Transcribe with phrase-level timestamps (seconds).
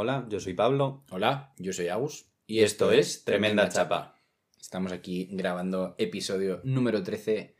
[0.00, 1.02] Hola, yo soy Pablo.
[1.10, 2.30] Hola, yo soy Agus.
[2.46, 4.14] Y esto es Tremenda Chapa.
[4.56, 7.56] Estamos aquí grabando episodio número 13,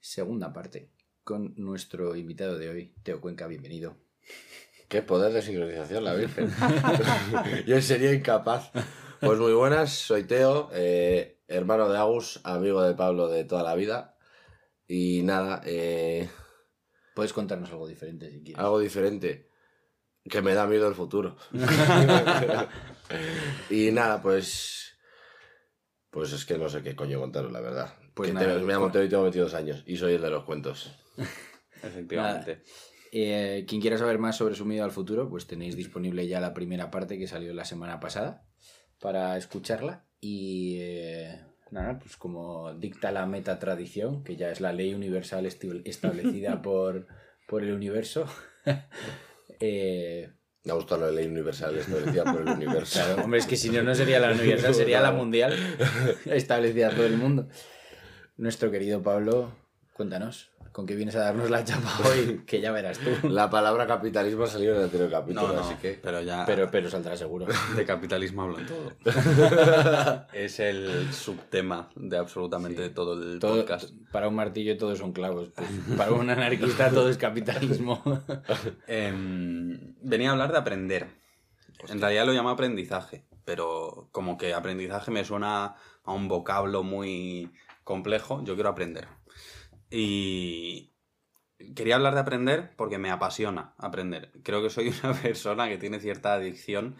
[0.00, 0.90] segunda parte,
[1.22, 3.46] con nuestro invitado de hoy, Teo Cuenca.
[3.46, 3.96] Bienvenido.
[4.88, 6.50] Qué poder de sincronización, la Virgen.
[7.68, 8.72] Yo sería incapaz.
[9.20, 13.76] Pues muy buenas, soy Teo, eh, hermano de Agus, amigo de Pablo de toda la
[13.76, 14.16] vida.
[14.88, 16.28] Y nada, eh,
[17.18, 18.64] Puedes contarnos algo diferente si quieres.
[18.64, 19.47] algo diferente.
[20.28, 21.36] Que me da miedo el futuro.
[23.70, 24.96] y nada, pues.
[26.10, 27.94] Pues es que no sé qué coño contaros, la verdad.
[28.14, 29.82] Pues Que nada, te- me llamo Teo y tengo 22 años.
[29.86, 30.92] Y soy el de los cuentos.
[31.82, 32.62] Efectivamente.
[33.12, 36.52] Eh, quien quiera saber más sobre su miedo al futuro, pues tenéis disponible ya la
[36.54, 38.44] primera parte que salió la semana pasada
[39.00, 40.04] para escucharla.
[40.20, 45.46] Y eh, nada, pues como dicta la meta tradición, que ya es la ley universal
[45.46, 47.06] establecida por,
[47.46, 48.26] por el universo.
[49.60, 50.30] Eh,
[50.64, 53.00] Me ha gustado la ley universal establecida por el universo.
[53.00, 55.54] Claro, hombre, es que si no, no sería la universal, sería la mundial
[56.26, 57.48] establecida todo el mundo.
[58.36, 59.52] Nuestro querido Pablo,
[59.94, 62.42] cuéntanos, ¿con qué vienes a darnos la chapa hoy?
[62.46, 63.28] Que ya verás tú.
[63.28, 65.98] La palabra capitalismo ha salido en el anterior capítulo, No, no, así que.
[66.00, 67.46] pero ya Pero, pero saldrá seguro.
[67.74, 68.92] de capitalismo hablo en todo.
[70.32, 73.90] es el subtema de absolutamente todo el Todo, podcast.
[74.12, 75.48] para un martillo todos son clavos.
[75.56, 78.00] pues, para un anarquista todo es capitalismo.
[78.86, 81.08] Em, venía a hablar de aprender.
[81.88, 87.50] En realidad lo llamo aprendizaje, pero como que aprendizaje me suena a un vocablo muy
[87.82, 89.08] complejo, yo quiero aprender.
[89.90, 90.92] Y
[91.74, 94.32] quería hablar de aprender porque me apasiona aprender.
[94.42, 96.96] Creo que soy una persona que tiene cierta adicción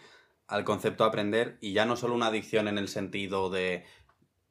[0.47, 3.85] al concepto de aprender y ya no solo una adicción en el sentido de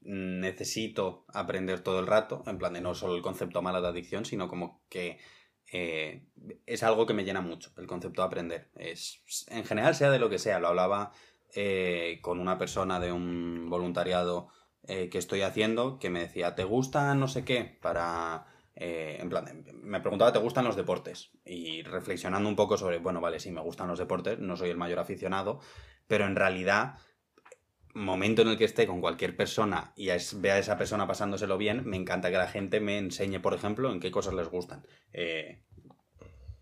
[0.03, 3.89] mm, necesito aprender todo el rato, en plan de no solo el concepto malo de
[3.89, 5.19] adicción, sino como que
[5.73, 6.25] eh,
[6.67, 8.71] es algo que me llena mucho, el concepto de aprender.
[8.77, 11.13] Es, en general, sea de lo que sea, lo hablaba
[11.55, 14.49] eh, con una persona de un voluntariado
[14.89, 17.79] eh, que estoy haciendo que me decía, ¿te gusta no sé qué?
[17.81, 18.47] Para...
[18.77, 21.31] eh, en plan, de- me preguntaba, ¿te gustan los deportes?
[21.45, 24.77] Y reflexionando un poco sobre, bueno, vale, sí, me gustan los deportes, no soy el
[24.77, 25.61] mayor aficionado,
[26.07, 26.95] pero en realidad,
[27.95, 31.59] momento en el que esté con cualquier persona y es- vea a esa persona pasándoselo
[31.59, 34.87] bien, me encanta que la gente me enseñe, por ejemplo, en qué cosas les gustan.
[35.13, 35.63] Eh,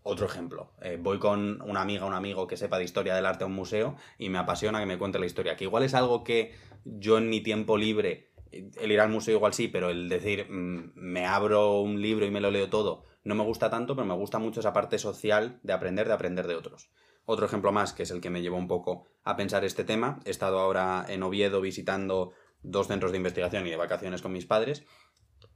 [0.03, 3.47] otro ejemplo, voy con una amiga, un amigo que sepa de historia del arte a
[3.47, 6.53] un museo y me apasiona que me cuente la historia, que igual es algo que
[6.85, 10.91] yo en mi tiempo libre, el ir al museo igual sí, pero el decir mm,
[10.95, 14.13] me abro un libro y me lo leo todo, no me gusta tanto, pero me
[14.15, 16.89] gusta mucho esa parte social de aprender, de aprender de otros.
[17.25, 20.19] Otro ejemplo más, que es el que me llevó un poco a pensar este tema,
[20.23, 24.45] he estado ahora en Oviedo visitando dos centros de investigación y de vacaciones con mis
[24.45, 24.85] padres,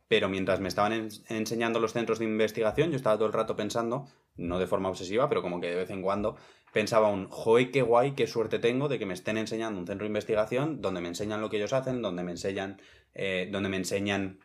[0.07, 3.55] pero mientras me estaban en- enseñando los centros de investigación, yo estaba todo el rato
[3.55, 4.05] pensando,
[4.35, 6.35] no de forma obsesiva, pero como que de vez en cuando,
[6.71, 10.05] pensaba un, joe, qué guay, qué suerte tengo de que me estén enseñando un centro
[10.05, 12.81] de investigación donde me enseñan lo que ellos hacen, donde me enseñan,
[13.13, 14.39] eh, donde me enseñan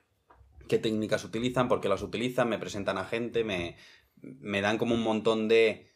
[0.68, 3.76] qué técnicas utilizan, por qué las utilizan, me presentan a gente, me,
[4.16, 5.92] me dan como un montón de,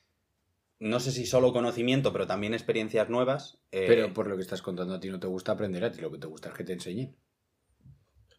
[0.78, 3.58] no sé si solo conocimiento, pero también experiencias nuevas.
[3.72, 6.00] eh, Pero por lo que estás contando, a ti no te gusta aprender, a ti
[6.00, 7.16] lo que te gusta es que te enseñen.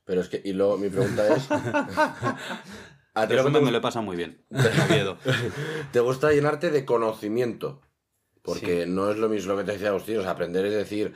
[0.06, 1.48] Pero es que, y luego mi pregunta es.
[3.14, 4.46] ¿A lo que me lo he pasado muy bien.
[5.92, 7.82] te gusta llenarte de conocimiento?
[8.42, 8.90] Porque Sí.
[8.90, 11.14] no es lo mismo lo que te decía Agustín, o sea, aprender es decir,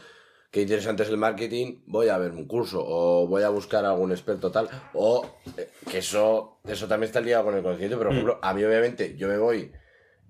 [0.52, 3.92] qué interesante es el marketing, voy a ver un curso, o voy a buscar a
[3.92, 5.26] algún experto tal, o
[5.58, 8.18] eh, que eso, eso también está ligado con el conocimiento, pero por Mm.
[8.20, 9.72] ejemplo, a mí obviamente, yo me voy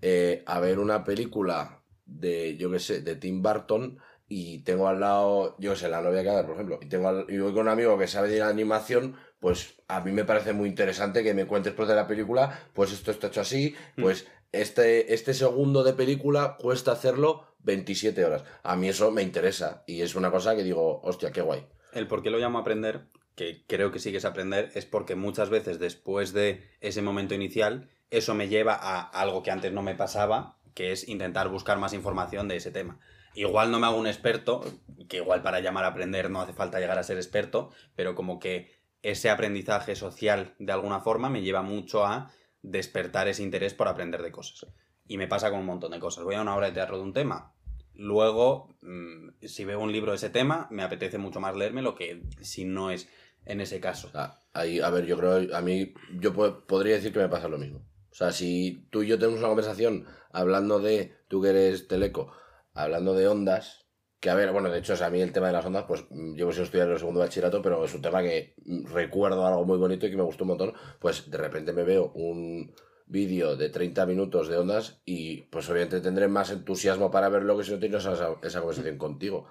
[0.01, 4.99] eh, a ver una película de, yo qué sé, de Tim Burton, y tengo al
[4.99, 7.51] lado, yo qué sé, la novia que haga, por ejemplo, y, tengo al- y voy
[7.53, 11.35] con un amigo que sabe de animación, pues a mí me parece muy interesante que
[11.35, 14.01] me cuentes después de la película, pues esto está hecho así, Mm.
[14.01, 18.43] pues este, este segundo de película cuesta hacerlo 27 horas.
[18.63, 21.63] A mí eso me interesa y es una cosa que digo, hostia, qué guay.
[21.93, 23.01] El por qué lo llamo aprender,
[23.35, 27.35] que creo que sí que es aprender, es porque muchas veces después de ese momento
[27.35, 31.77] inicial, eso me lleva a algo que antes no me pasaba, que es intentar buscar
[31.77, 32.97] más información de ese tema.
[33.35, 34.65] Igual no me hago un experto,
[35.07, 38.39] que igual para llamar a aprender no hace falta llegar a ser experto, pero como
[38.39, 42.31] que ese aprendizaje social de alguna forma me lleva mucho a
[42.61, 44.67] despertar ese interés por aprender de cosas.
[45.07, 46.23] Y me pasa con un montón de cosas.
[46.23, 47.53] Voy a una obra de teatro de un tema.
[47.93, 52.23] Luego, mm, si veo un libro de ese tema, me apetece mucho más leérmelo que
[52.41, 53.07] si no es
[53.45, 54.09] en ese caso.
[54.09, 57.47] Sea, ahí, a ver, yo creo, a mí, yo po- podría decir que me pasa
[57.47, 57.85] lo mismo.
[58.11, 62.31] O sea, si tú y yo tenemos una conversación hablando de, tú que eres teleco,
[62.73, 63.84] hablando de ondas,
[64.25, 66.03] que a ver, bueno, de hecho, o a mí el tema de las ondas, pues
[66.09, 69.65] mm, llevo sin estudiar el segundo bachillerato, pero es un tema que mm, recuerdo algo
[69.65, 70.73] muy bonito y que me gustó un montón.
[70.99, 72.73] Pues de repente me veo un,
[73.05, 77.63] vídeo de 30 minutos de ondas y pues obviamente tendré más entusiasmo para verlo que
[77.63, 79.47] si no tengo esa, esa conversación contigo.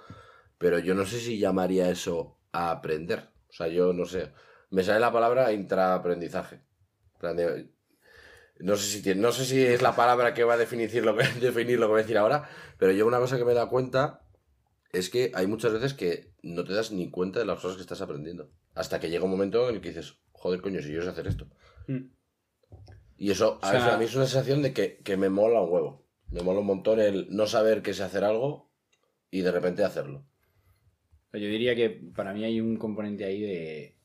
[0.58, 3.28] Pero yo no sé si llamaría eso a aprender.
[3.48, 4.32] O sea, yo no sé.
[4.70, 6.62] Me sale la palabra intraaprendizaje.
[8.58, 11.16] No sé, si tiene- no sé si es la palabra que va a definir lo
[11.16, 12.48] que, definir lo que voy a decir ahora,
[12.78, 14.23] pero yo una cosa que me he dado cuenta
[14.94, 17.82] es que hay muchas veces que no te das ni cuenta de las cosas que
[17.82, 18.50] estás aprendiendo.
[18.74, 21.26] Hasta que llega un momento en el que dices, joder, coño, si yo sé hacer
[21.26, 21.46] esto.
[21.86, 22.06] Mm.
[23.16, 25.60] Y eso a, sea- veces a mí es una sensación de que, que me mola
[25.60, 26.04] un huevo.
[26.30, 28.70] Me mola un montón el no saber que sé hacer algo
[29.30, 30.24] y de repente hacerlo.
[31.32, 33.96] Yo diría que para mí hay un componente ahí de.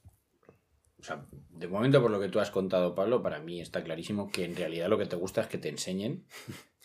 [0.99, 4.31] O sea, de momento, por lo que tú has contado, Pablo, para mí está clarísimo
[4.31, 6.25] que en realidad lo que te gusta es que te enseñen,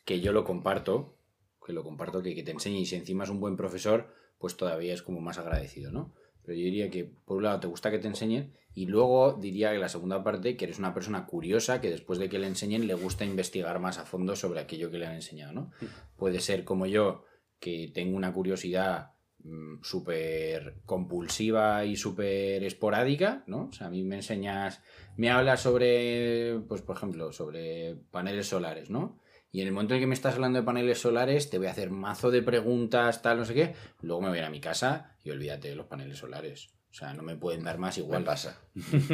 [0.04, 1.16] que yo lo comparto,
[1.64, 4.56] que lo comparto, que, que te enseñe y si encima es un buen profesor, pues
[4.56, 6.14] todavía es como más agradecido, ¿no?
[6.44, 9.72] Pero yo diría que por un lado te gusta que te enseñen y luego diría
[9.72, 12.87] que la segunda parte que eres una persona curiosa que después de que le enseñen
[12.87, 15.70] le gusta investigar más a fondo sobre aquello que le han enseñado, ¿no?
[16.16, 17.25] Puede ser como yo,
[17.61, 23.69] que tengo una curiosidad mm, súper compulsiva y súper esporádica, ¿no?
[23.69, 24.82] O sea, a mí me enseñas,
[25.17, 29.19] me hablas sobre, pues por ejemplo, sobre paneles solares, ¿no?
[29.54, 31.70] Y en el momento en que me estás hablando de paneles solares, te voy a
[31.70, 33.74] hacer mazo de preguntas, tal, no sé qué.
[34.00, 36.70] Luego me voy a ir a mi casa y olvídate de los paneles solares.
[36.90, 38.58] O sea, no me pueden dar más Igual pasa.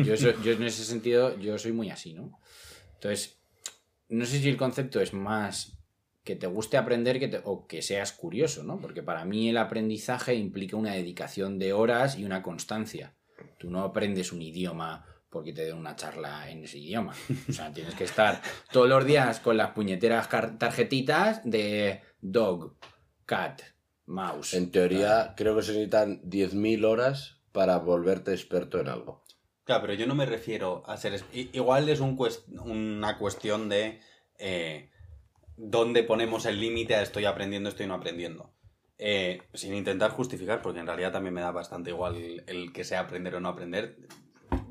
[0.03, 2.39] Yo, soy- yo en ese sentido, yo soy muy así, ¿no?
[2.95, 3.39] Entonces,
[4.09, 5.77] no sé si el concepto es más
[6.25, 8.81] que te guste aprender que te- o que seas curioso, ¿no?
[8.81, 13.15] Porque para mí el aprendizaje implica una dedicación de horas y una constancia.
[13.59, 17.15] Tú no aprendes un idioma porque te den una charla en ese idioma.
[17.49, 18.43] O sea, tienes que estar
[18.73, 20.29] todos los días con las puñeteras
[20.59, 22.77] tarjetitas de dog,
[23.25, 23.63] cat,
[24.07, 24.55] mouse.
[24.55, 29.25] En teoría, creo que se necesitan 10.000 horas para volverte experto en algo.
[29.65, 31.23] Claro, pero yo no me refiero a ser...
[31.33, 32.19] Igual es un
[32.65, 34.01] una cuestión de
[34.39, 34.91] eh,
[35.57, 38.53] dónde ponemos el límite a estoy aprendiendo, estoy no aprendiendo.
[38.99, 42.85] Eh, sin intentar justificar, porque en realidad también me da bastante igual el, el que
[42.85, 43.97] sea aprender o no aprender.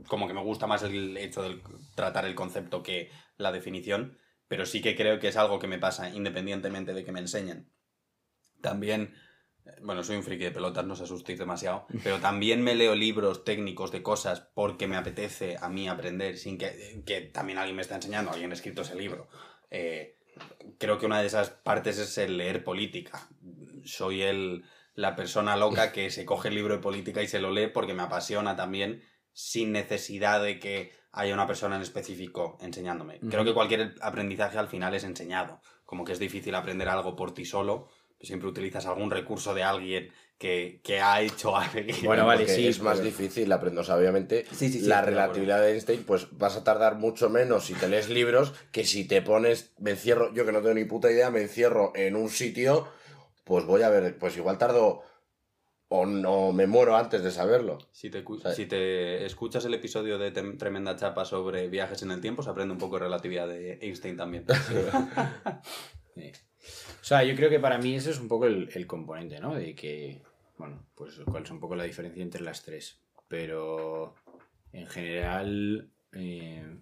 [0.10, 1.62] Como que me gusta más el hecho de
[1.96, 4.18] tratar el concepto que la definición,
[4.50, 7.72] pero sí que creo que es algo que me pasa independientemente de que me enseñen.
[8.62, 9.14] También,
[9.66, 12.96] eh, bueno, soy un friki de pelotas, no os asustéis demasiado, pero también me leo
[12.96, 17.76] libros técnicos de cosas porque me apetece a mí aprender sin que, que también alguien
[17.76, 19.30] me está enseñando, alguien ha escrito ese libro.
[19.70, 20.18] Eh,
[20.80, 23.30] creo que una de esas partes es el leer política.
[23.86, 24.66] Soy el,
[24.96, 27.94] la persona loca que se coge el libro de política y se lo lee porque
[27.94, 29.04] me apasiona también
[29.34, 33.20] sin necesidad de que haya una persona en específico enseñándome.
[33.20, 35.62] Creo que cualquier aprendizaje al final es enseñado.
[35.86, 37.88] Como que es difícil aprender algo por ti solo,
[38.22, 41.74] siempre utilizas algún recurso de alguien que, que ha hecho algo.
[42.04, 43.82] Bueno, vale, sí, Es más pero- difícil aprender.
[43.82, 47.30] O sea, obviamente, Sí, sí, sí, la relatividad de Einstein, pues vas a tardar mucho
[47.30, 50.76] menos si te lees libros que si te pones, me encierro, yo que no tengo
[50.76, 52.88] ni puta idea, me encierro en un sitio,
[53.46, 55.02] pues voy a ver, pues igual tardo
[55.92, 57.80] o no me muero antes de saberlo.
[57.92, 62.22] Si te, sea- si te escuchas el episodio de Tremenda Chapa sobre viajes en el
[62.22, 64.46] tiempo, se aprende un poco de relatividad de Einstein también.
[66.16, 66.32] Sí.
[67.02, 69.56] O sea, yo creo que para mí ese es un poco el, el componente, ¿no?
[69.56, 70.22] De que,
[70.58, 73.00] bueno, pues cuál es un poco la diferencia entre las tres.
[73.30, 74.16] Pero
[74.74, 76.78] en general, eh,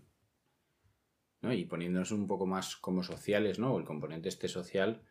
[1.41, 1.53] ¿no?
[1.53, 3.73] Y poniéndonos un poco más como sociales, ¿no?
[3.75, 5.03] O el componente este social,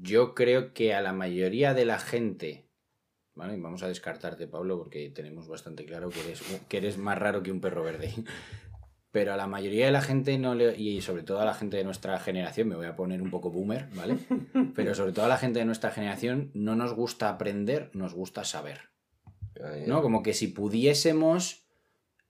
[0.00, 2.68] yo creo que a la mayoría de la gente,
[3.34, 3.56] ¿vale?
[3.58, 7.52] Vamos a descartarte, Pablo, porque tenemos bastante claro que eres, que eres más raro que
[7.52, 8.12] un perro verde.
[9.12, 11.76] Pero a la mayoría de la gente no le, y sobre todo a la gente
[11.76, 14.16] de nuestra generación, me voy a poner un poco boomer, ¿vale?
[14.74, 18.44] Pero sobre todo a la gente de nuestra generación no nos gusta aprender, nos gusta
[18.44, 18.92] saber.
[19.86, 20.00] ¿No?
[20.00, 21.66] Como que si pudiésemos,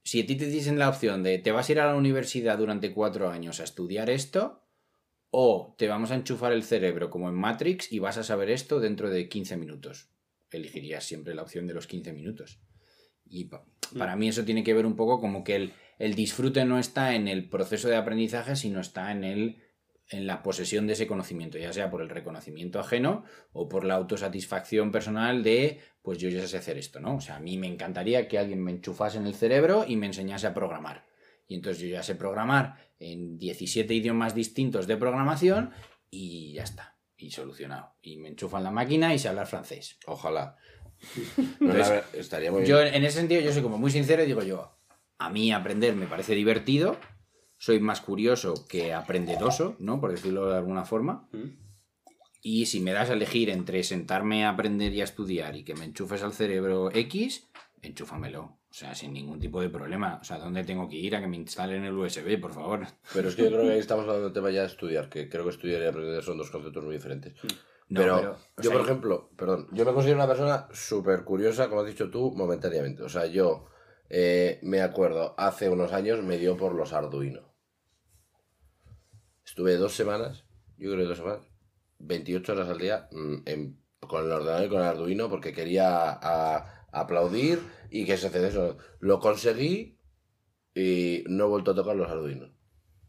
[0.02, 2.58] si a ti te diesen la opción de te vas a ir a la universidad
[2.58, 4.61] durante cuatro años a estudiar esto,
[5.34, 8.80] o te vamos a enchufar el cerebro como en Matrix y vas a saber esto
[8.80, 10.10] dentro de 15 minutos.
[10.50, 12.60] Elegirías siempre la opción de los 15 minutos.
[13.24, 13.64] Y pa-
[13.98, 17.14] para mí eso tiene que ver un poco como que el, el disfrute no está
[17.14, 19.56] en el proceso de aprendizaje, sino está en el
[20.10, 23.24] en la posesión de ese conocimiento, ya sea por el reconocimiento ajeno
[23.54, 27.16] o por la autosatisfacción personal de, pues yo ya sé hacer esto, ¿no?
[27.16, 30.04] O sea, a mí me encantaría que alguien me enchufase en el cerebro y me
[30.06, 31.06] enseñase a programar.
[31.48, 35.70] Y entonces yo ya sé programar en 17 idiomas distintos de programación
[36.10, 36.96] y ya está.
[37.16, 37.94] Y solucionado.
[38.02, 39.98] Y me enchufan la máquina y sé hablar francés.
[40.06, 40.56] Ojalá.
[41.60, 42.94] No, ver- estaría muy Yo, bien.
[42.94, 44.76] en ese sentido, yo soy como muy sincero y digo yo,
[45.18, 46.96] a mí aprender me parece divertido,
[47.58, 50.00] soy más curioso que aprenderoso, ¿no?
[50.00, 51.28] Por decirlo de alguna forma.
[52.42, 55.74] Y si me das a elegir entre sentarme a aprender y a estudiar y que
[55.74, 57.48] me enchufes al cerebro X,
[57.82, 58.58] enchúfamelo.
[58.72, 60.18] O sea, sin ningún tipo de problema.
[60.22, 62.86] O sea, ¿dónde tengo que ir a que me instalen el USB, por favor?
[63.12, 65.28] Pero es que yo creo que ahí estamos hablando del tema ya de estudiar, que
[65.28, 67.34] creo que estudiar y aprender son dos conceptos muy diferentes.
[67.88, 71.82] No, pero, yo, sea, por ejemplo, perdón, yo me considero una persona súper curiosa, como
[71.82, 73.02] has dicho tú, momentáneamente.
[73.02, 73.66] O sea, yo
[74.08, 77.52] eh, me acuerdo, hace unos años me dio por los Arduino.
[79.44, 80.44] Estuve dos semanas,
[80.78, 81.42] yo creo que dos semanas,
[81.98, 86.08] 28 horas al día mm, en- con el ordenador y con el Arduino porque quería
[86.10, 87.60] a- aplaudir
[87.92, 88.78] y que se hace eso.
[89.00, 89.98] Lo conseguí
[90.74, 92.50] y no he vuelto a tocar los Arduinos.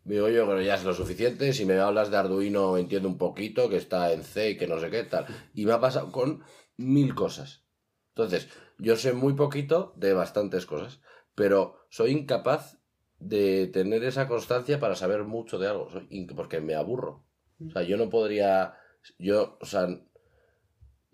[0.04, 1.54] Digo yo, pero ya es lo suficiente.
[1.54, 4.80] Si me hablas de Arduino, entiendo un poquito que está en C y que no
[4.80, 5.26] sé qué tal.
[5.54, 6.44] Y me ha pasado con
[6.76, 7.64] mil cosas.
[8.10, 11.00] Entonces, yo sé muy poquito de bastantes cosas,
[11.34, 12.78] pero soy incapaz
[13.18, 15.88] de tener esa constancia para saber mucho de algo,
[16.36, 17.26] porque me aburro.
[17.66, 18.76] O sea, yo no podría,
[19.18, 19.88] yo, o sea,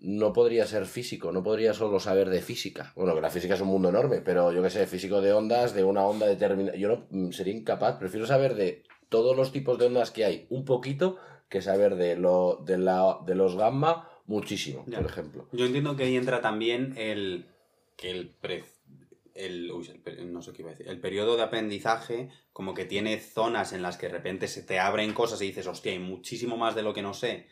[0.00, 2.92] no podría ser físico, no podría solo saber de física.
[2.96, 5.74] Bueno, que la física es un mundo enorme, pero yo que sé, físico de ondas,
[5.74, 9.78] de una onda determinada, yo no mm, sería incapaz, prefiero saber de todos los tipos
[9.78, 14.08] de ondas que hay un poquito que saber de lo de la de los gamma
[14.26, 14.98] muchísimo, Ya.
[15.00, 15.48] por ejemplo.
[15.52, 17.46] Yo entiendo que ahí entra también el
[17.96, 18.64] que el pre-
[19.34, 22.84] el, uy, el no sé qué iba a decir, el periodo de aprendizaje como que
[22.84, 25.98] tiene zonas en las que de repente se te abren cosas y dices, hostia, hay
[25.98, 27.46] muchísimo más de lo que no sé,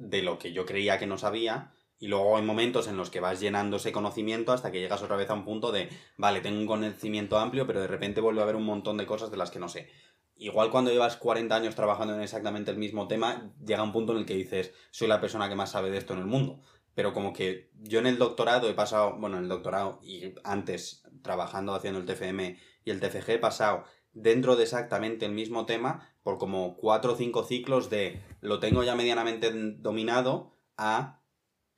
[0.00, 3.20] de lo que yo creía que no sabía, y luego hay momentos en los que
[3.20, 6.58] vas llenando ese conocimiento hasta que llegas otra vez a un punto de, vale, tengo
[6.58, 9.50] un conocimiento amplio, pero de repente vuelve a haber un montón de cosas de las
[9.50, 9.90] que no sé.
[10.34, 14.20] Igual cuando llevas 40 años trabajando en exactamente el mismo tema, llega un punto en
[14.20, 16.62] el que dices, soy la persona que más sabe de esto en el mundo.
[16.94, 21.02] Pero como que yo en el doctorado he pasado, bueno, en el doctorado y antes
[21.22, 26.09] trabajando haciendo el TFM y el TFG he pasado dentro de exactamente el mismo tema
[26.22, 31.22] por como cuatro o cinco ciclos de lo tengo ya medianamente dominado a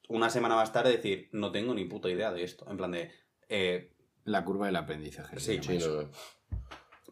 [0.09, 2.69] una semana más tarde decir, no tengo ni puta idea de esto.
[2.71, 3.11] En plan de,
[3.49, 3.95] eh,
[4.25, 5.39] La curva del aprendizaje.
[5.41, 6.11] Sí, no.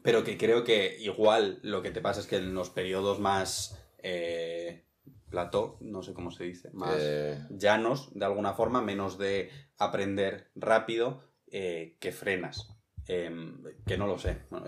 [0.03, 3.79] pero que creo que igual lo que te pasa es que en los periodos más
[4.03, 4.85] eh,
[5.29, 10.51] plató, no sé cómo se dice, más Eh, llanos de alguna forma, menos de aprender
[10.55, 12.77] rápido eh, que frenas.
[13.07, 14.43] Em, que no lo sé.
[14.51, 14.67] Bueno,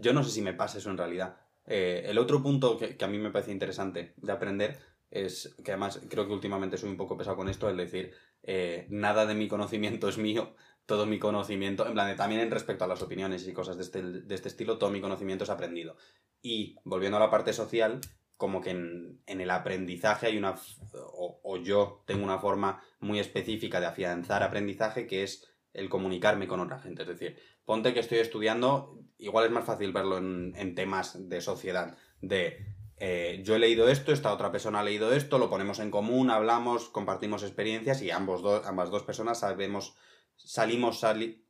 [0.00, 1.36] Yo no sé si me pasa eso en realidad.
[1.66, 4.78] Eh, el otro punto que, que a mí me parece interesante de aprender
[5.10, 8.12] es que además creo que últimamente soy un poco pesado con esto, el decir,
[8.42, 10.54] eh, nada de mi conocimiento es mío,
[10.86, 13.82] todo mi conocimiento, en plan, de- también en respecto a las opiniones y cosas de
[13.82, 15.96] este, de este estilo, todo mi conocimiento es aprendido.
[16.42, 18.00] Y volviendo a la parte social,
[18.36, 20.54] como que en, en el aprendizaje hay una,
[20.92, 26.46] o, o yo tengo una forma muy específica de afianzar aprendizaje que es el comunicarme
[26.48, 27.02] con otra gente.
[27.02, 31.98] Es decir, ponte que estoy estudiando, igual es más fácil verlo en, temas de sociedad,
[32.22, 35.90] de eh, yo he leído esto, esta otra persona ha leído esto, lo ponemos en
[35.90, 39.94] común, hablamos, compartimos experiencias y ambos ambas dos personas sabemos,
[40.36, 41.44] salimos, sali-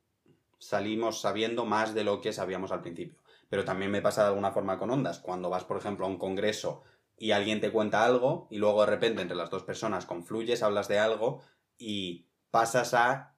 [0.59, 3.17] salimos sabiendo más de lo que sabíamos al principio.
[3.49, 5.19] Pero también me pasa de alguna forma con ondas.
[5.19, 6.83] Cuando vas, por ejemplo, a un congreso
[7.15, 10.89] y alguien te cuenta algo y luego de repente entre las dos personas confluyes, hablas
[10.89, 11.41] de algo
[11.77, 13.36] y pasas a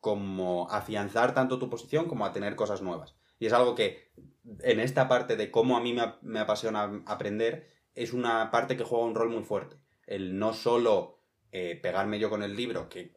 [0.00, 3.14] como afianzar tanto tu posición como a tener cosas nuevas.
[3.38, 4.10] Y es algo que
[4.60, 8.84] en esta parte de cómo a mí me, me apasiona aprender es una parte que
[8.84, 9.76] juega un rol muy fuerte.
[10.06, 11.20] El no solo
[11.52, 13.14] eh, pegarme yo con el libro, que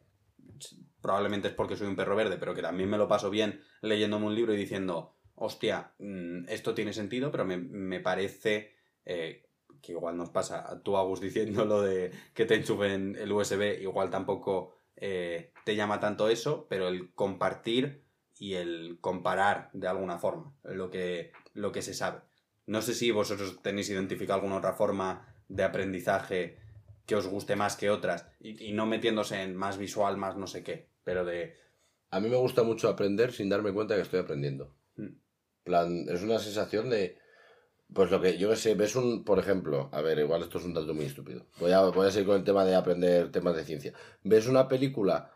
[1.00, 4.26] probablemente es porque soy un perro verde, pero que también me lo paso bien leyéndome
[4.26, 8.72] un libro y diciendo, hostia, mm, esto tiene sentido, pero me, me parece
[9.04, 9.46] eh,
[9.80, 14.10] que igual nos pasa tú, Agus, diciendo lo de que te enchufen el USB, igual
[14.10, 18.02] tampoco eh, te llama tanto eso, pero el compartir
[18.38, 22.20] y el comparar de alguna forma lo que, lo que se sabe.
[22.66, 26.58] No sé si vosotros tenéis identificado alguna otra forma de aprendizaje
[27.06, 30.46] que os guste más que otras y, y no metiéndose en más visual, más no
[30.46, 31.54] sé qué, pero de...
[32.10, 34.74] A mí me gusta mucho aprender sin darme cuenta que estoy aprendiendo.
[34.96, 35.08] Mm.
[35.64, 37.18] plan, es una sensación de.
[37.94, 40.64] Pues lo que yo que sé, ves un, por ejemplo, a ver, igual esto es
[40.64, 41.46] un dato muy estúpido.
[41.60, 43.92] Voy a, voy a seguir con el tema de aprender temas de ciencia.
[44.22, 45.30] Ves una película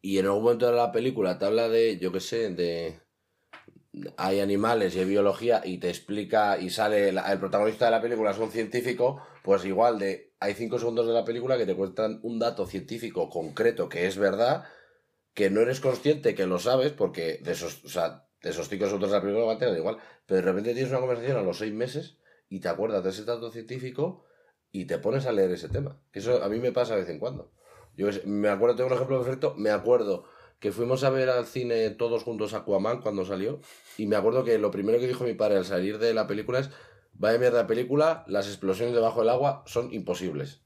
[0.00, 3.00] y en algún momento de la película te habla de, yo que sé, de.
[4.16, 8.02] Hay animales y hay biología y te explica y sale la- el protagonista de la
[8.02, 11.74] película es un científico, pues igual de hay cinco segundos de la película que te
[11.74, 14.64] cuentan un dato científico concreto que es verdad,
[15.34, 19.16] que no eres consciente que lo sabes porque de esos, o sea, cinco segundos de
[19.16, 21.72] la película va a tener igual, pero de repente tienes una conversación a los seis
[21.72, 22.18] meses
[22.48, 24.24] y te acuerdas de ese dato científico
[24.70, 26.00] y te pones a leer ese tema.
[26.12, 27.52] Eso a mí me pasa de vez en cuando.
[27.96, 30.24] Yo me acuerdo, tengo un ejemplo perfecto, me acuerdo
[30.60, 33.60] que fuimos a ver al cine todos juntos Aquaman cuando salió
[33.96, 36.60] y me acuerdo que lo primero que dijo mi padre al salir de la película
[36.60, 36.70] es
[37.12, 40.62] vaya mierda película, las explosiones debajo del agua son imposibles.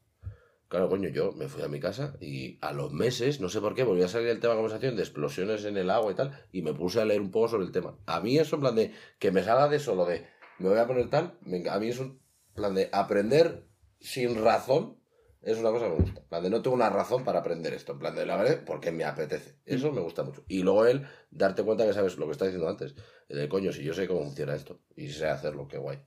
[0.72, 3.74] Claro, coño, yo me fui a mi casa y a los meses, no sé por
[3.74, 6.46] qué, volví a salir el tema de conversación de explosiones en el agua y tal,
[6.50, 7.98] y me puse a leer un poco sobre el tema.
[8.06, 10.24] A mí eso, en plan de que me salga de solo de
[10.58, 11.38] me voy a poner tal,
[11.70, 12.22] a mí es un
[12.54, 13.66] plan de aprender
[14.00, 14.96] sin razón,
[15.42, 16.20] es una cosa que me gusta.
[16.22, 18.62] En plan de no tengo una razón para aprender esto, en plan de la verdad,
[18.64, 19.58] porque me apetece.
[19.66, 20.42] Eso me gusta mucho.
[20.48, 22.94] Y luego él, darte cuenta que sabes lo que está diciendo antes,
[23.28, 25.98] de coño, si yo sé cómo funciona esto, y sé hacerlo, qué guay.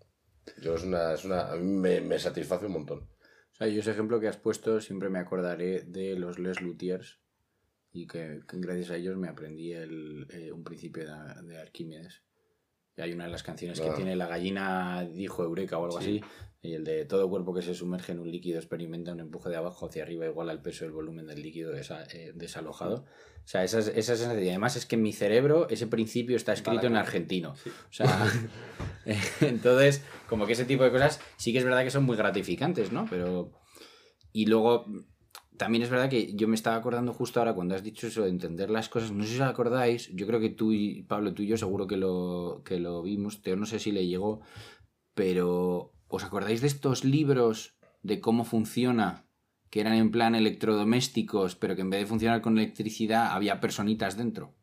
[0.59, 3.14] Yo es una, es una, a mí me, me satisface un montón.
[3.55, 7.21] O sea, yo ese ejemplo que has puesto siempre me acordaré de los Les Luthiers
[7.93, 12.21] y que, gracias a ellos me aprendí el, eh, un principio de Arquímedes.
[12.97, 16.21] Hay una de las canciones que tiene la gallina dijo Eureka o algo Sí.
[16.21, 19.49] así, y el de todo cuerpo que se sumerge en un líquido experimenta un empuje
[19.49, 23.05] de abajo hacia arriba igual al peso del volumen del líquido desa- eh, desalojado.
[23.43, 24.21] O sea, esa, es- esa es.
[24.43, 27.51] Y además es que en mi cerebro ese principio está escrito en argentino.
[27.51, 28.07] O sea,
[29.41, 32.91] entonces, como que ese tipo de cosas sí que es verdad que son muy gratificantes,
[32.91, 33.05] ¿no?
[33.09, 33.51] Pero.
[34.31, 34.85] Y luego,
[35.57, 38.29] también es verdad que yo me estaba acordando justo ahora cuando has dicho eso de
[38.29, 39.11] entender las cosas.
[39.11, 41.87] No sé si os acordáis, yo creo que tú y Pablo, tú y yo seguro
[41.87, 43.41] que lo, que lo vimos.
[43.41, 44.41] Teo no sé si le llegó,
[45.13, 49.25] pero ¿os acordáis de estos libros de cómo funciona?
[49.69, 54.17] Que eran en plan electrodomésticos, pero que en vez de funcionar con electricidad había personitas
[54.17, 54.55] dentro.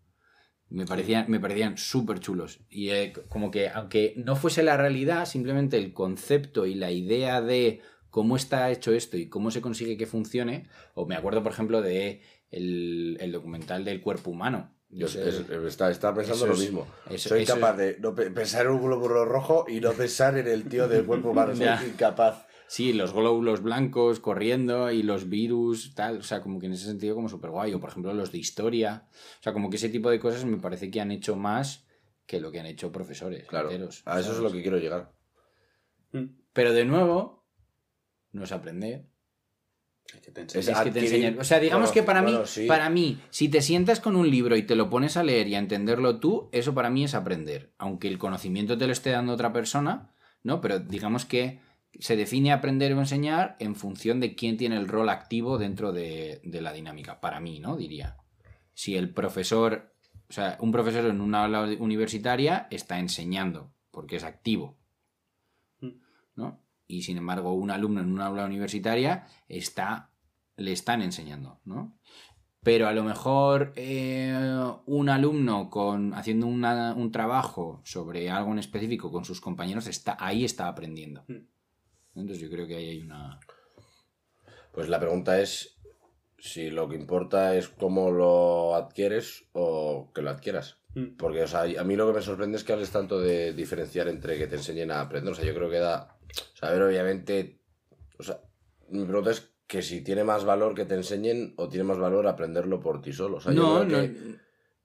[0.69, 2.61] Me parecían, me parecían súper chulos.
[2.71, 7.43] Y eh, como que, aunque no fuese la realidad, simplemente el concepto y la idea
[7.43, 7.83] de
[8.13, 10.69] cómo está hecho esto y cómo se consigue que funcione.
[10.95, 14.73] O me acuerdo, por ejemplo, de el, el documental del cuerpo humano.
[14.91, 16.87] Yo es- está, pensando lo es- mismo.
[17.11, 20.37] eso- soy eso capaz de no pe- pensar en un glóbulo rojo y no pensar
[20.37, 21.57] en el tío del cuerpo humano.
[21.57, 21.67] Soy
[21.97, 22.47] incapaz.
[22.69, 26.19] Sí, los glóbulos blancos corriendo y los virus, tal.
[26.19, 27.73] O sea, como que en ese sentido como súper guay.
[27.75, 29.09] O por ejemplo los de historia.
[29.41, 31.87] O sea, como que ese tipo de cosas me parece que han hecho más
[32.27, 33.71] que lo que han hecho profesores Claro.
[33.71, 34.43] enteros, A eso es ¿sabes?
[34.43, 35.13] lo que quiero llegar.
[36.53, 37.42] Pero de nuevo,
[38.33, 39.07] no es aprender.
[40.13, 40.79] Es que te Es enseña.
[40.79, 41.39] Es que te enseñan.
[41.39, 42.67] O sea, digamos que para mí, sí.
[42.67, 45.55] para mí, si te sientas con un libro y te lo pones a leer y
[45.55, 47.73] a entenderlo tú, eso para mí es aprender.
[47.79, 50.13] Aunque el conocimiento te lo esté dando otra persona,
[50.43, 50.61] ¿no?
[50.61, 51.61] Pero digamos que
[51.99, 56.41] se define aprender o enseñar en función de quién tiene el rol activo dentro de,
[56.45, 57.21] de la dinámica.
[57.21, 57.77] Para mí, ¿no?
[57.77, 58.17] Diría.
[58.75, 59.95] Si el profesor,
[60.29, 64.79] o sea, un profesor en una aula universitaria está enseñando, porque es activo.
[66.35, 66.63] ¿no?
[66.87, 70.11] Y sin embargo, un alumno en una aula universitaria está,
[70.57, 71.99] le están enseñando, ¿no?
[72.63, 74.33] Pero a lo mejor eh,
[74.87, 80.17] un alumno con, haciendo una- un trabajo sobre algo en específico con sus compañeros, está,
[80.21, 81.25] ahí está aprendiendo.
[81.27, 81.47] Mm.
[82.15, 83.41] Entonces yo creo que ahí hay una...
[84.73, 85.77] Pues la pregunta es
[86.39, 90.79] si lo que importa es cómo lo adquieres o que lo adquieras.
[90.95, 91.17] Mm.
[91.17, 94.09] Porque, o sea, a mí lo que me sorprende es que hables tanto de diferenciar
[94.09, 95.33] entre que te enseñen a aprender.
[95.33, 96.17] O sea, yo creo que da.
[96.55, 97.61] Saber, obviamente.
[98.19, 98.41] O sea,
[98.89, 102.27] mi pregunta es que si tiene más valor que te enseñen o tiene más valor
[102.27, 103.39] aprenderlo por ti solo.
[103.39, 104.37] O sea, yo no, creo no, que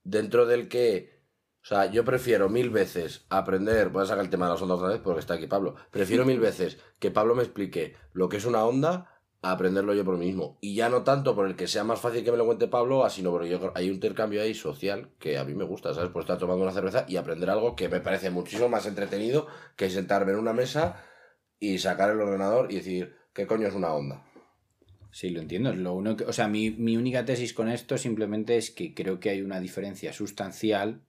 [0.04, 1.18] dentro del que.
[1.62, 3.90] O sea, yo prefiero mil veces aprender.
[3.90, 5.74] Voy a sacar el tema de las ondas otra vez porque está aquí Pablo.
[5.90, 10.04] Prefiero mil veces que Pablo me explique lo que es una onda a aprenderlo yo
[10.04, 10.58] por mí mismo.
[10.60, 13.04] Y ya no tanto por el que sea más fácil que me lo cuente Pablo,
[13.04, 16.10] a sino porque yo hay un intercambio ahí social que a mí me gusta, ¿sabes?
[16.10, 19.90] Pues estar tomando una cerveza y aprender algo que me parece muchísimo más entretenido que
[19.90, 21.04] sentarme en una mesa
[21.60, 24.24] y sacar el ordenador y decir, ¿qué coño es una onda?
[25.10, 25.72] Sí, lo entiendo.
[25.74, 29.18] Lo uno que- o sea, mi, mi única tesis con esto simplemente es que creo
[29.20, 31.02] que hay una diferencia sustancial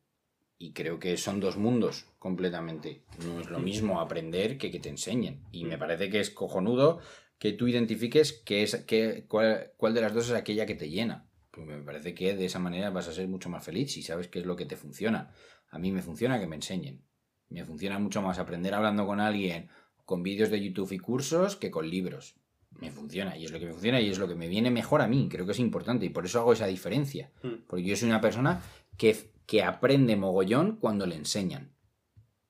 [0.57, 3.03] y creo que son dos mundos completamente.
[3.23, 5.43] No es lo mismo aprender que que te enseñen.
[5.51, 6.99] Y me parece que es cojonudo
[7.37, 10.89] que tú identifiques qué es, qué, cuál, cuál de las dos es aquella que te
[10.89, 11.29] llena.
[11.51, 14.27] Pues me parece que de esa manera vas a ser mucho más feliz si sabes
[14.27, 15.33] qué es lo que te funciona.
[15.69, 17.05] A mí me funciona que me enseñen.
[17.49, 19.69] Me funciona mucho más aprender hablando con alguien
[20.09, 22.33] con vídeos de YouTube y cursos que con libros.
[22.79, 25.03] Me funciona y es lo que me funciona y es lo que me viene mejor
[25.03, 25.29] a mí.
[25.29, 27.31] Creo que es importante y por eso hago esa diferencia.
[27.43, 27.67] Mm.
[27.67, 28.59] Porque yo soy una persona
[28.97, 31.75] que, que aprende mogollón cuando le enseñan.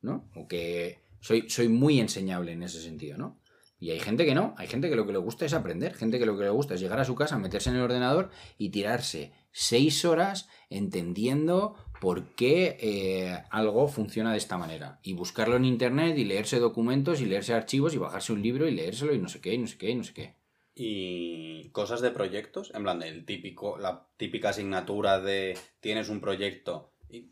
[0.01, 0.29] ¿No?
[0.35, 3.41] O que soy, soy muy enseñable en ese sentido, ¿no?
[3.77, 6.17] Y hay gente que no, hay gente que lo que le gusta es aprender, gente
[6.17, 8.69] que lo que le gusta es llegar a su casa, meterse en el ordenador y
[8.69, 14.99] tirarse seis horas entendiendo por qué eh, algo funciona de esta manera.
[15.03, 18.71] Y buscarlo en internet y leerse documentos y leerse archivos y bajarse un libro y
[18.71, 20.35] leérselo y no sé qué, y no sé qué, y no sé qué.
[20.75, 26.93] Y cosas de proyectos, en plan, el típico, la típica asignatura de tienes un proyecto.
[27.09, 27.31] Y,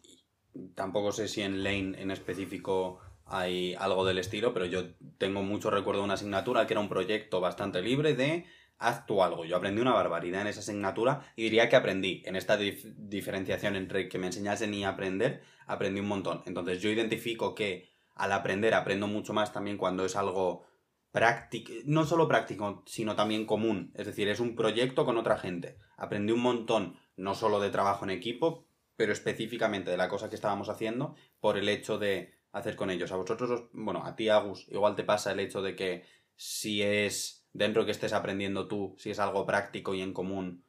[0.75, 5.69] tampoco sé si en Lane en específico hay algo del estilo, pero yo tengo mucho
[5.69, 8.45] recuerdo de una asignatura que era un proyecto bastante libre de
[8.79, 9.45] haz tú algo.
[9.45, 13.75] Yo aprendí una barbaridad en esa asignatura y diría que aprendí en esta dif- diferenciación
[13.75, 16.43] entre que me enseñasen y aprender, aprendí un montón.
[16.45, 20.65] Entonces yo identifico que al aprender aprendo mucho más también cuando es algo
[21.11, 23.91] práctico, no solo práctico, sino también común.
[23.95, 25.77] Es decir, es un proyecto con otra gente.
[25.97, 30.35] Aprendí un montón, no solo de trabajo en equipo, pero específicamente de la cosa que
[30.35, 33.11] estábamos haciendo por el hecho de hacer con ellos.
[33.11, 36.03] A vosotros, os- bueno, a ti, Agus, igual te pasa el hecho de que
[36.35, 40.65] si es dentro que estés aprendiendo tú, si es algo práctico y en común,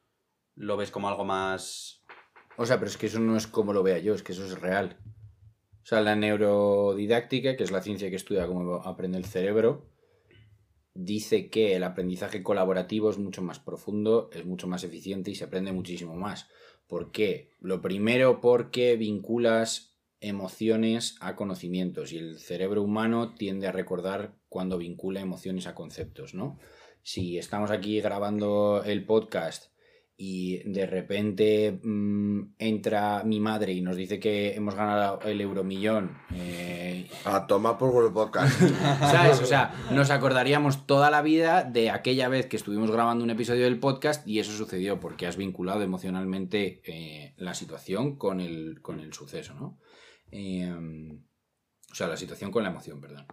[0.55, 2.03] lo ves como algo más...
[2.57, 4.45] O sea, pero es que eso no es como lo vea yo, es que eso
[4.45, 4.99] es real.
[5.83, 9.89] O sea, la neurodidáctica, que es la ciencia que estudia cómo aprende el cerebro,
[10.93, 15.45] dice que el aprendizaje colaborativo es mucho más profundo, es mucho más eficiente y se
[15.45, 16.47] aprende muchísimo más.
[16.87, 17.51] ¿Por qué?
[17.59, 24.77] Lo primero porque vinculas emociones a conocimientos y el cerebro humano tiende a recordar cuando
[24.77, 26.59] vincula emociones a conceptos, ¿no?
[27.01, 29.71] Si estamos aquí grabando el podcast
[30.21, 36.17] y de repente mm, entra mi madre y nos dice que hemos ganado el euromillón,
[36.35, 38.59] eh, A tomar por el podcast.
[38.99, 39.39] ¿sabes?
[39.39, 43.63] O sea, nos acordaríamos toda la vida de aquella vez que estuvimos grabando un episodio
[43.63, 48.99] del podcast y eso sucedió porque has vinculado emocionalmente eh, la situación con el, con
[48.99, 49.79] el suceso, ¿no?
[50.31, 50.69] Eh,
[51.91, 53.25] o sea, la situación con la emoción, perdón.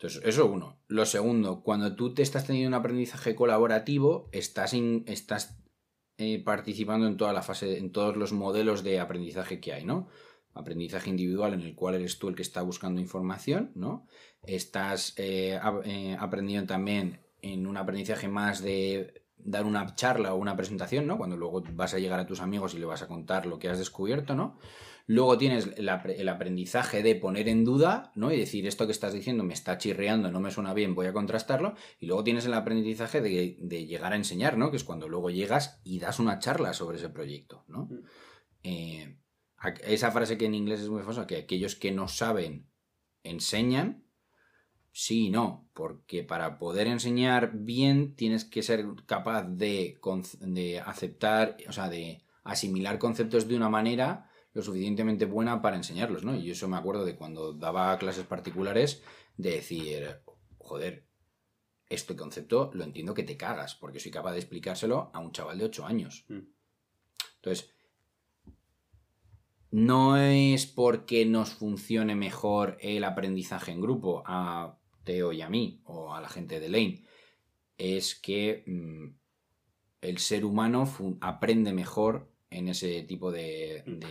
[0.00, 0.78] Entonces, eso uno.
[0.88, 5.58] Lo segundo, cuando tú te estás teniendo un aprendizaje colaborativo, estás, in- estás
[6.16, 10.08] eh, participando en toda la fase, en todos los modelos de aprendizaje que hay, ¿no?
[10.54, 14.06] Aprendizaje individual en el cual eres tú el que está buscando información, ¿no?
[14.42, 20.56] Estás eh, eh, aprendiendo también en un aprendizaje más de dar una charla o una
[20.56, 21.18] presentación, ¿no?
[21.18, 23.68] Cuando luego vas a llegar a tus amigos y le vas a contar lo que
[23.68, 24.58] has descubierto, ¿no?
[25.12, 28.30] Luego tienes el, apre- el aprendizaje de poner en duda, ¿no?
[28.30, 31.12] Y decir, esto que estás diciendo me está chirreando, no me suena bien, voy a
[31.12, 31.74] contrastarlo.
[31.98, 34.70] Y luego tienes el aprendizaje de, de llegar a enseñar, ¿no?
[34.70, 37.86] Que es cuando luego llegas y das una charla sobre ese proyecto, ¿no?
[37.86, 37.98] Mm.
[38.62, 39.16] Eh,
[39.84, 42.70] esa frase que en inglés es muy famosa, que aquellos que no saben
[43.24, 44.04] enseñan,
[44.92, 49.98] sí y no, porque para poder enseñar bien tienes que ser capaz de,
[50.38, 56.24] de aceptar, o sea, de asimilar conceptos de una manera lo suficientemente buena para enseñarlos,
[56.24, 56.34] ¿no?
[56.34, 59.02] Y eso me acuerdo de cuando daba clases particulares,
[59.36, 60.20] de decir,
[60.58, 61.06] joder,
[61.88, 65.58] este concepto lo entiendo que te cagas, porque soy capaz de explicárselo a un chaval
[65.58, 66.24] de 8 años.
[66.28, 66.40] Mm.
[67.36, 67.70] Entonces,
[69.70, 75.80] no es porque nos funcione mejor el aprendizaje en grupo a Teo y a mí,
[75.84, 77.04] o a la gente de Lane,
[77.78, 79.14] es que mm,
[80.02, 80.88] el ser humano
[81.20, 84.06] aprende mejor en ese tipo de, de-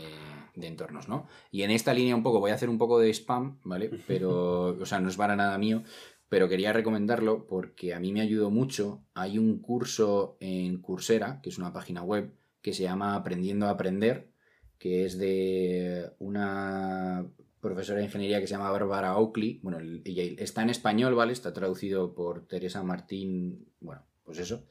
[0.55, 1.27] de entornos, ¿no?
[1.51, 3.89] Y en esta línea un poco, voy a hacer un poco de spam, ¿vale?
[4.07, 5.83] Pero, o sea, no es para nada mío,
[6.29, 9.01] pero quería recomendarlo porque a mí me ayudó mucho.
[9.15, 13.71] Hay un curso en Coursera, que es una página web, que se llama Aprendiendo a
[13.71, 14.29] Aprender,
[14.77, 17.25] que es de una
[17.61, 19.59] profesora de ingeniería que se llama Bárbara Oakley.
[19.63, 21.33] Bueno, ella está en español, ¿vale?
[21.33, 23.65] Está traducido por Teresa Martín.
[23.79, 24.65] Bueno, pues eso.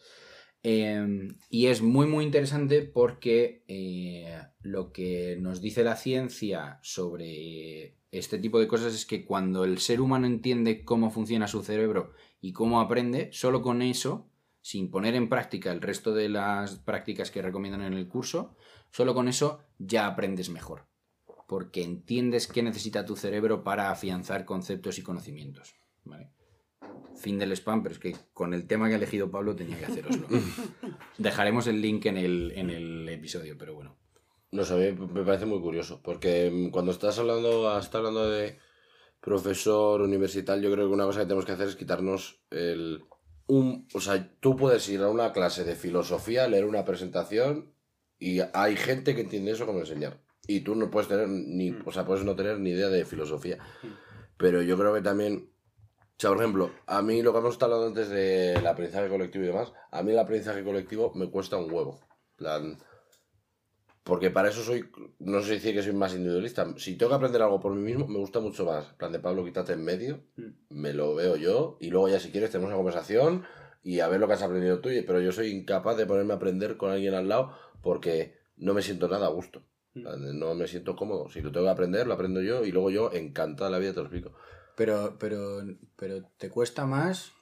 [0.63, 7.97] Eh, y es muy, muy interesante porque eh, lo que nos dice la ciencia sobre
[8.11, 12.13] este tipo de cosas es que cuando el ser humano entiende cómo funciona su cerebro
[12.41, 14.29] y cómo aprende, solo con eso,
[14.61, 18.57] sin poner en práctica el resto de las prácticas que recomiendan en el curso,
[18.91, 20.87] solo con eso ya aprendes mejor.
[21.47, 25.75] Porque entiendes qué necesita tu cerebro para afianzar conceptos y conocimientos.
[26.05, 26.31] ¿vale?
[27.19, 29.87] Fin del spam, pero es que con el tema que ha elegido Pablo tenía que
[29.87, 30.27] haceroslo.
[31.19, 33.97] Dejaremos el link en el, en el episodio, pero bueno.
[34.51, 38.59] No sé, me parece muy curioso, porque mm, cuando estás hablando, estás hablando de
[39.21, 43.05] profesor universitario, yo creo que una cosa que tenemos que hacer es quitarnos el...
[43.47, 47.73] Un, o sea, tú puedes ir a una clase de filosofía, leer una presentación
[48.19, 50.21] y hay gente que entiende eso como enseñar.
[50.47, 53.59] Y tú no puedes tener ni, o sea, puedes no tener ni idea de filosofía.
[54.37, 55.51] Pero yo creo que también,
[56.19, 59.45] o sea, por ejemplo, a mí lo que hemos estado hablando antes del aprendizaje colectivo
[59.45, 62.01] y demás, a mí el aprendizaje colectivo me cuesta un huevo.
[62.37, 62.77] Plan,
[64.03, 66.67] porque para eso soy, no sé decir que soy más individualista.
[66.77, 68.87] Si tengo que aprender algo por mí mismo, me gusta mucho más.
[68.95, 70.51] Plan de Pablo, quítate en medio, Mm.
[70.71, 73.45] me lo veo yo, y luego ya si quieres tenemos una conversación
[73.83, 74.89] y a ver lo que has aprendido tú.
[75.07, 77.53] Pero yo soy incapaz de ponerme a aprender con alguien al lado
[77.83, 79.63] porque no me siento nada a gusto.
[79.95, 81.29] De, No me siento cómodo.
[81.29, 83.93] Si lo tengo que aprender, lo aprendo yo y luego yo, encantado de la vida,
[83.93, 84.33] te lo explico.
[84.79, 85.65] Pero, pero,
[85.97, 87.33] pero te cuesta más.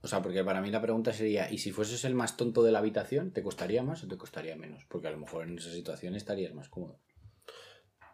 [0.00, 2.70] O sea, porque para mí la pregunta sería, ¿y si fueses el más tonto de
[2.70, 4.84] la habitación, te costaría más o te costaría menos?
[4.88, 7.00] Porque a lo mejor en esa situación estarías más cómodo.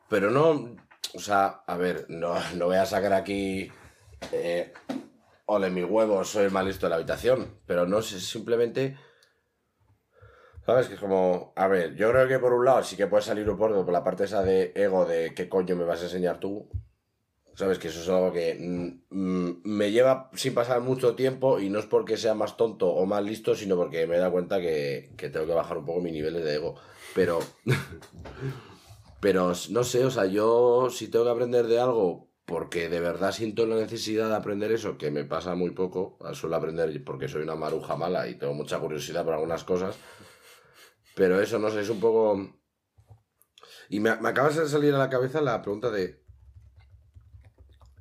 [0.08, 0.76] Pero no,
[1.14, 3.70] o sea, a ver, no, no voy a sacar aquí.
[4.32, 4.72] Eh,
[5.44, 7.60] ole, mis huevos, soy el más listo de la habitación.
[7.66, 8.96] Pero no sé, simplemente.
[10.64, 10.88] ¿Sabes?
[10.88, 11.52] Que es como.
[11.54, 13.92] A ver, yo creo que por un lado sí que puede salir un poco por
[13.92, 16.66] la parte esa de ego de qué coño me vas a enseñar tú.
[17.58, 17.80] ¿Sabes?
[17.80, 21.80] Que eso es algo que mm, mm, me lleva sin pasar mucho tiempo y no
[21.80, 25.12] es porque sea más tonto o más listo, sino porque me he dado cuenta que,
[25.16, 26.76] que tengo que bajar un poco mi nivel de ego.
[27.16, 27.40] Pero,
[29.20, 33.32] pero no sé, o sea, yo si tengo que aprender de algo porque de verdad
[33.32, 37.42] siento la necesidad de aprender eso, que me pasa muy poco, suelo aprender porque soy
[37.42, 39.96] una maruja mala y tengo mucha curiosidad por algunas cosas,
[41.16, 42.54] pero eso, no sé, es un poco...
[43.88, 46.27] Y me acabas de salir a la cabeza la pregunta de...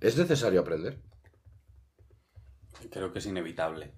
[0.01, 0.99] ¿Es necesario aprender?
[2.91, 3.93] Creo que es inevitable.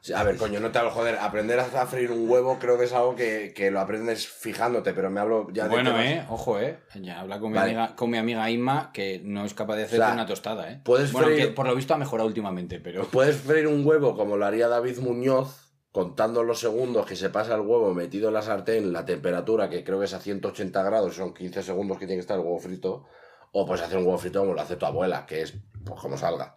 [0.00, 2.84] Sí, A ver, coño, no te hablo, joder, aprender a freír un huevo creo que
[2.84, 5.70] es algo que, que lo aprendes fijándote, pero me hablo ya de...
[5.70, 6.78] Bueno, temas- eh, ojo, eh.
[7.00, 7.70] Ya habla con mi, Vale.
[7.76, 10.72] amiga, con mi amiga Inma, que no es capaz de hacer O sea, una tostada,
[10.72, 10.80] eh.
[10.84, 13.04] puedes bueno, freír- por lo visto ha mejorado últimamente, pero.
[13.12, 17.54] Puedes freír un huevo como lo haría David Muñoz, contando los segundos que se pasa
[17.54, 21.14] el huevo metido en la sartén, la temperatura que creo que es a 180 grados,
[21.14, 23.04] son 15 segundos que tiene que estar el huevo frito,
[23.52, 26.16] o puedes hacer un huevo frito como lo hace tu abuela, que es pues como
[26.16, 26.56] salga.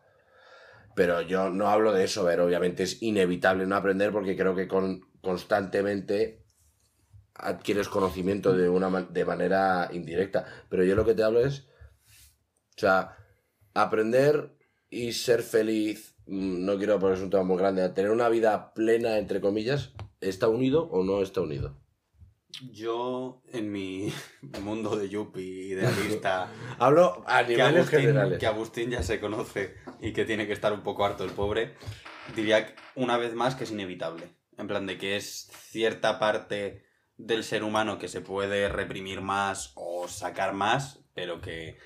[0.96, 4.68] Pero yo no hablo de eso, pero obviamente es inevitable no aprender porque creo que
[4.68, 6.46] con, constantemente
[7.34, 10.46] adquieres conocimiento de una de manera indirecta.
[10.70, 11.68] Pero yo lo que te hablo es,
[12.78, 13.18] o sea,
[13.74, 14.56] aprender
[14.90, 19.18] y ser feliz, mm, no quiero poner un tema muy grande, tener una vida plena,
[19.18, 21.85] entre comillas, ¿está unido o no está unido?
[22.72, 24.14] Yo, en mi
[24.62, 28.40] mundo de yuppie idealista, Hablo a que niveles Agustín, generales.
[28.40, 31.76] que Agustín ya se conoce y que tiene que estar un poco harto el pobre,
[32.36, 34.30] diría una vez más que es inevitable.
[34.58, 36.86] En plan de que es cierta parte
[37.18, 41.78] del ser humano que se puede reprimir más o sacar más, pero que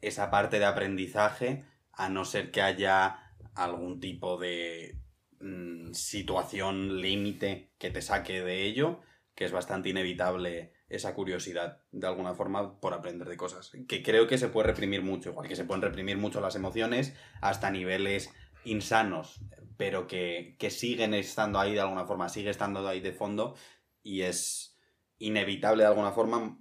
[0.00, 5.00] esa parte de aprendizaje, a no ser que haya algún tipo de
[5.40, 9.00] mm, situación límite que te saque de ello,
[9.34, 13.72] que es bastante inevitable esa curiosidad de alguna forma por aprender de cosas.
[13.88, 17.14] Que creo que se puede reprimir mucho, igual que se pueden reprimir mucho las emociones
[17.40, 18.30] hasta niveles
[18.64, 19.40] insanos,
[19.76, 23.56] pero que, que siguen estando ahí de alguna forma, sigue estando ahí de fondo
[24.02, 24.78] y es
[25.18, 26.58] inevitable de alguna forma,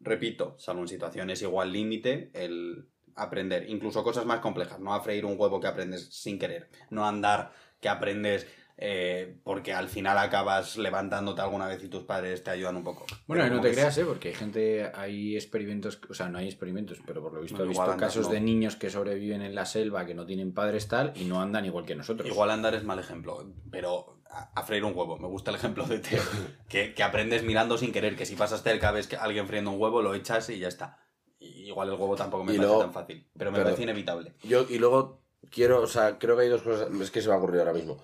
[0.00, 5.24] repito, salvo en situaciones igual límite, el aprender incluso cosas más complejas, no a freír
[5.24, 8.46] un huevo que aprendes sin querer, no andar que aprendes
[8.80, 13.04] eh, porque al final acabas levantándote alguna vez y tus padres te ayudan un poco.
[13.26, 14.04] Bueno, Pero no te creas, ¿eh?
[14.04, 17.64] Porque hay gente, hay experimentos, o sea, no hay experimentos, pero por lo visto No,
[17.64, 18.32] he visto casos no.
[18.34, 21.64] de niños que sobreviven en la selva, que no tienen padres tal, y no andan
[21.64, 22.28] igual que nosotros.
[22.28, 25.18] Igual andar es mal ejemplo, pero a, a freír un huevo.
[25.18, 26.22] Me gusta el ejemplo de Teo.
[26.68, 29.80] que, que aprendes mirando sin querer, que si pasas cerca ves que alguien friendo un
[29.80, 30.98] huevo, lo echas y ya está.
[31.40, 33.72] Y igual el huevo tampoco me Y parece luego- tan fácil, pero me Perdón.
[33.72, 34.34] parece inevitable.
[34.44, 37.34] Yo, y luego quiero, o sea, creo que hay dos cosas, es que se me
[37.34, 38.00] ha ocurrido ahora mismo.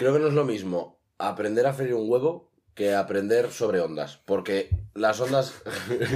[0.00, 4.18] Creo que no es lo mismo aprender a freír un huevo que aprender sobre ondas,
[4.24, 5.52] porque las ondas,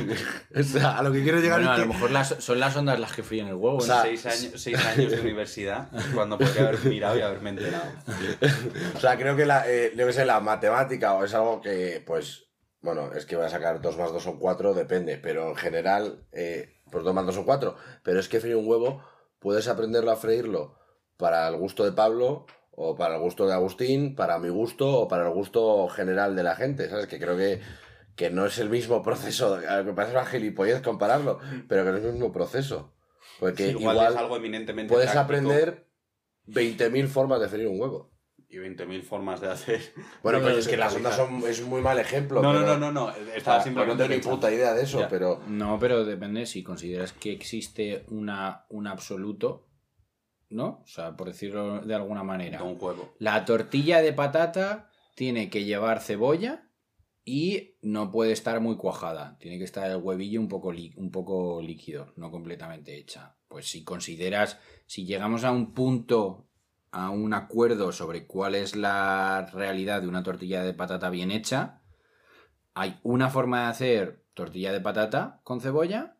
[0.58, 2.60] o sea, a lo que quiero llegar Bueno, a es lo que mejor las, son
[2.60, 3.76] las ondas las que fríen el huevo.
[3.76, 3.82] O ¿no?
[3.82, 7.84] sea, seis, años, seis años de universidad, cuando podría haber mirado y haberme enterado.
[8.96, 12.02] O sea, creo que la, eh, yo que sé, la matemática o es algo que,
[12.06, 12.46] pues,
[12.80, 16.24] bueno, es que va a sacar 2 más 2 son 4, depende, pero en general,
[16.32, 17.76] eh, pues 2 más 2 son 4.
[18.02, 19.04] Pero es que freír un huevo,
[19.40, 20.78] puedes aprenderlo a freírlo
[21.18, 25.08] para el gusto de Pablo, o para el gusto de Agustín, para mi gusto, o
[25.08, 27.06] para el gusto general de la gente, ¿sabes?
[27.06, 27.60] Que creo que,
[28.16, 31.84] que no es el mismo proceso, a lo que pasa es una gilipollez compararlo, pero
[31.84, 32.92] que no es el mismo proceso.
[33.40, 35.86] Porque Sí, igual, igual, es algo eminentemente puedes práctico aprender
[36.46, 38.10] 20.000 formas de freír un huevo.
[38.48, 39.80] Y 20.000 formas de hacer.
[40.22, 42.40] Bueno, No, pero es que las ondas son, es un muy mal ejemplo.
[42.42, 43.16] No, no, pero- no, no, no.
[43.34, 45.08] Estaba pues simplemente no tengo ni puta idea de eso, Ya.
[45.08, 45.40] pero.
[45.48, 49.66] No, pero depende si consideras que existe una, un absoluto,
[50.54, 50.80] ¿no?
[50.82, 52.58] O sea, por decirlo de alguna manera.
[52.58, 53.14] De un huevo.
[53.18, 56.70] La tortilla de patata tiene que llevar cebolla
[57.24, 59.36] y no puede estar muy cuajada.
[59.38, 63.36] Tiene que estar el huevillo un poco, un poco líquido, no completamente hecha.
[63.48, 66.48] Pues si consideras, si llegamos a un punto,
[66.90, 71.82] a un acuerdo sobre cuál es la realidad de una tortilla de patata bien hecha,
[72.74, 76.16] hay una forma de hacer tortilla de patata con cebolla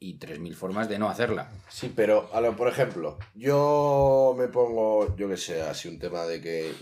[0.00, 1.50] y 3.000 formas de no hacerla.
[1.68, 6.24] Sí, pero, a lo, por ejemplo, yo me pongo, yo que sé, así un tema
[6.24, 6.72] de que.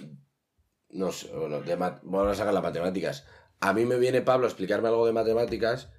[0.90, 3.26] No sé, bueno, de mat- a sacar las matemáticas.
[3.60, 5.90] A mí me viene Pablo a explicarme algo de matemáticas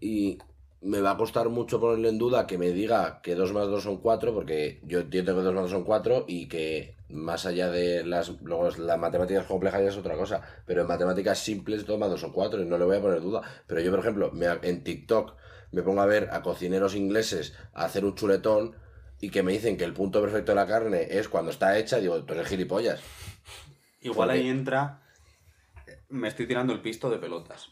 [0.00, 0.38] y
[0.82, 3.84] me va a costar mucho ponerle en duda que me diga que 2 más 2
[3.84, 7.70] son 4, porque yo entiendo que 2 más 2 son 4 y que más allá
[7.70, 8.30] de las.
[8.42, 12.20] Luego las matemáticas complejas ya es otra cosa, pero en matemáticas simples 2 más 2
[12.20, 13.40] son 4 y no le voy a poner duda.
[13.68, 15.34] Pero yo, por ejemplo, me, en TikTok
[15.74, 18.76] me pongo a ver a cocineros ingleses a hacer un chuletón
[19.20, 21.98] y que me dicen que el punto perfecto de la carne es cuando está hecha,
[21.98, 23.00] digo, tú eres gilipollas.
[24.00, 25.02] Igual Porque- ahí entra.
[26.08, 27.68] Me estoy tirando el pisto de pelotas.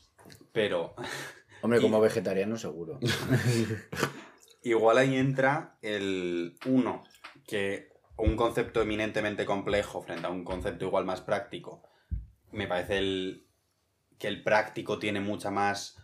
[0.52, 0.94] Pero.
[1.62, 2.98] Hombre, Y- como vegetariano seguro.
[4.62, 7.04] igual ahí entra el uno,
[7.46, 11.82] que un concepto eminentemente complejo frente a un concepto igual más práctico.
[12.50, 13.46] Me parece el,
[14.18, 15.96] que el práctico tiene mucha más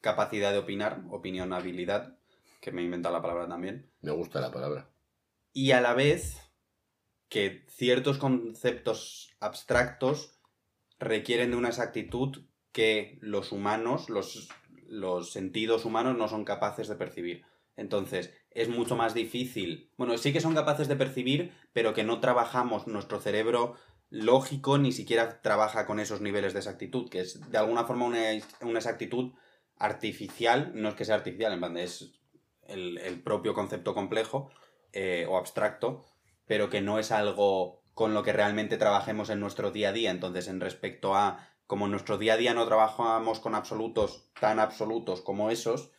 [0.00, 2.16] capacidad de opinar, opinionabilidad,
[2.60, 3.90] que me he inventado la palabra también.
[4.00, 4.90] Me gusta la palabra.
[5.52, 6.40] Y a la vez
[7.28, 10.40] que ciertos conceptos abstractos
[10.98, 14.48] requieren de una exactitud que los humanos, los,
[14.86, 17.44] los sentidos humanos no son capaces de percibir.
[17.76, 19.90] Entonces, es mucho más difícil.
[19.96, 23.76] Bueno, sí que son capaces de percibir, pero que no trabajamos, nuestro cerebro
[24.10, 28.18] lógico ni siquiera trabaja con esos niveles de exactitud, que es de alguna forma una,
[28.60, 29.32] una exactitud
[29.80, 32.12] artificial, no es que sea artificial, en plan, es
[32.68, 34.50] el, el propio concepto complejo
[34.92, 36.04] eh, o abstracto,
[36.46, 40.10] pero que no es algo con lo que realmente trabajemos en nuestro día a día.
[40.10, 44.58] Entonces, en respecto a como en nuestro día a día no trabajamos con absolutos tan
[44.58, 45.92] absolutos como esos,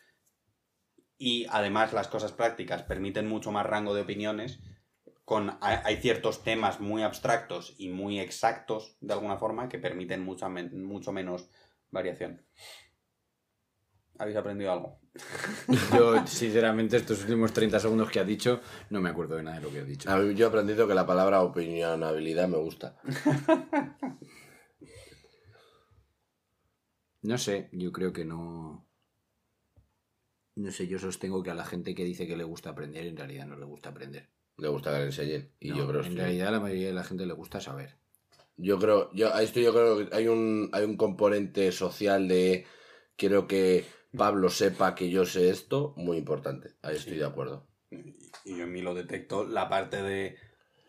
[1.17, 4.59] y además las cosas prácticas permiten mucho más rango de opiniones,
[5.23, 11.13] con, hay, ciertos temas muy abstractos y muy exactos, de alguna forma, que permiten mucho
[11.13, 11.49] menos
[11.89, 12.45] variación.
[14.21, 14.99] ¿Habéis aprendido algo?
[15.97, 19.63] Yo, sinceramente, estos últimos 30 segundos que has dicho, no me acuerdo de nada de
[19.63, 20.07] lo que has dicho.
[20.31, 22.97] Yo he aprendido que la palabra opinionabilidad me gusta.
[27.23, 28.87] No sé, yo creo que no.
[30.55, 33.15] No sé, yo sostengo que a la gente que dice que le gusta aprender, en
[33.15, 34.27] realidad no le gusta aprender.
[34.57, 35.51] Le gusta que le enseñen.
[35.59, 37.59] Y No, yo creo en que- realidad a la mayoría de la gente le gusta
[37.61, 37.95] saber.
[38.57, 42.65] Yo creo, yo a esto yo creo que hay un, hay un componente social de
[43.17, 43.85] quiero que
[44.17, 46.71] Pablo sepa que yo sé esto, muy importante.
[46.81, 47.67] Ahí estoy de acuerdo.
[48.45, 50.37] Y yo en mí lo detecto, la parte de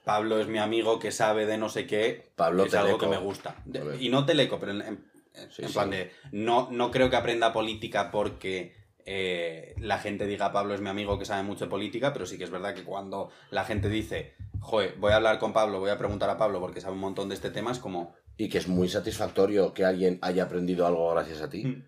[0.05, 3.19] Pablo es mi amigo que sabe de no sé qué, Pablo es algo que me
[3.19, 3.57] gusta.
[3.99, 5.97] Y no teleco, pero en, en- en Sí, plan sí.
[5.97, 8.75] de, no, no creo que aprenda política porque
[9.07, 12.37] eh, la gente diga Pablo es mi amigo que sabe mucho de política, pero sí
[12.39, 15.91] que es verdad que cuando la gente dice, joder, voy a hablar con Pablo, voy
[15.91, 18.15] a preguntar a Pablo porque sabe un montón de este tema, es como...
[18.37, 21.65] Y que es muy satisfactorio que alguien haya aprendido algo gracias a ti.
[21.65, 21.85] "Mm,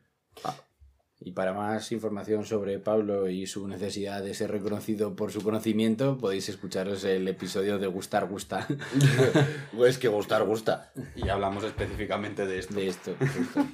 [1.21, 6.19] Y para más información sobre Pablo y su necesidad de ser reconocido por su conocimiento,
[6.19, 8.67] podéis escucharos el episodio de Gustar Gusta
[9.87, 10.93] es que gustar gusta.
[11.15, 12.75] Y hablamos específicamente de esto.
[12.75, 13.17] de esto.
[13.19, 13.67] justo.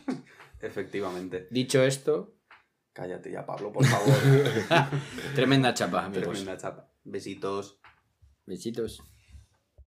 [0.61, 1.49] Efectivamente.
[1.51, 2.35] Dicho esto,
[2.93, 4.15] Cállate ya, Pablo, por favor.
[5.35, 6.29] tremenda chapa, amigos.
[6.29, 6.93] Tremenda chapa.
[7.05, 7.81] Besitos.
[8.47, 9.01] Besitos.